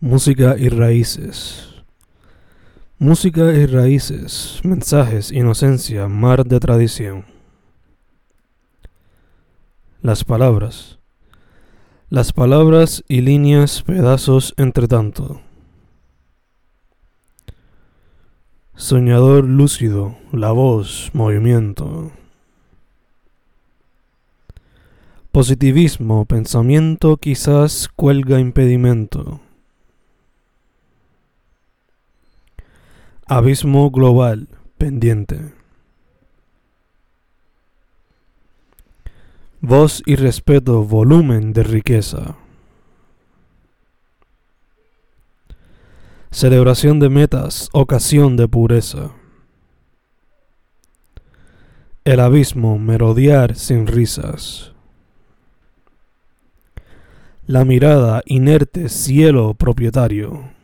[0.00, 1.74] Música y raíces.
[3.00, 7.24] Música y raíces, mensajes, inocencia, mar de tradición.
[10.00, 11.00] Las palabras.
[12.10, 15.40] Las palabras y líneas, pedazos entre tanto.
[18.76, 22.12] Soñador lúcido, la voz, movimiento.
[25.32, 29.40] Positivismo, pensamiento quizás cuelga impedimento.
[33.30, 35.52] Abismo global, pendiente.
[39.60, 42.38] Voz y respeto, volumen de riqueza.
[46.30, 49.10] Celebración de metas, ocasión de pureza.
[52.06, 54.72] El abismo, merodear sin risas.
[57.46, 60.56] La mirada, inerte, cielo propietario.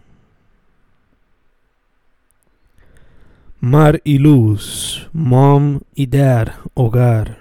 [3.65, 7.38] Mar y luz, mom y dad, hogar.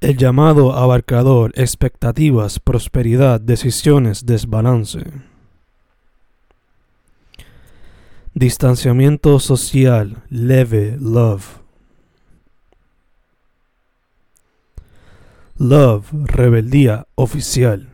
[0.00, 5.04] El llamado abarcador, expectativas, prosperidad, decisiones, desbalance.
[8.32, 11.58] Distanciamiento social, leve, love.
[15.58, 17.90] Love, rebeldía oficial.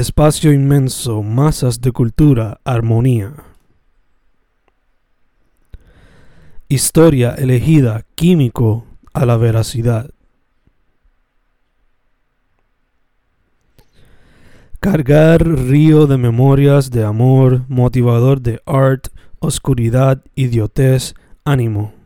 [0.00, 3.34] Espacio inmenso, masas de cultura, armonía.
[6.70, 10.08] Historia elegida, químico a la veracidad.
[14.80, 21.99] Cargar río de memorias de amor, motivador de art, oscuridad, idiotez, ánimo.